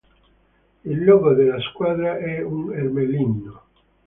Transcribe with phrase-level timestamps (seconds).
[0.83, 3.61] Il logo della squadra è un ermellino.